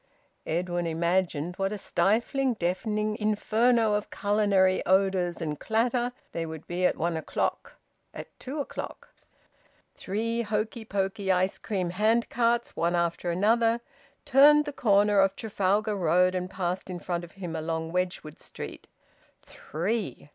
Edwin 0.47 0.87
imagined 0.87 1.57
what 1.57 1.71
a 1.71 1.77
stifling, 1.77 2.55
deafening 2.55 3.15
inferno 3.17 3.93
of 3.93 4.09
culinary 4.09 4.83
odours 4.87 5.39
and 5.39 5.59
clatter 5.59 6.11
they 6.31 6.43
would 6.43 6.65
be 6.65 6.87
at 6.87 6.97
one 6.97 7.15
o'clock, 7.15 7.73
at 8.11 8.27
two 8.39 8.57
o'clock. 8.59 9.09
Three 9.93 10.41
hokey 10.41 10.85
pokey 10.85 11.31
ice 11.31 11.59
cream 11.59 11.91
hand 11.91 12.31
carts, 12.31 12.75
one 12.75 12.95
after 12.95 13.29
another, 13.29 13.79
turned 14.25 14.65
the 14.65 14.73
corner 14.73 15.19
of 15.19 15.35
Trafalgar 15.35 15.95
Road 15.95 16.33
and 16.33 16.49
passed 16.49 16.89
in 16.89 16.97
front 16.99 17.23
of 17.23 17.33
him 17.33 17.55
along 17.55 17.91
Wedgwood 17.91 18.39
Street. 18.39 18.87
Three! 19.43 20.29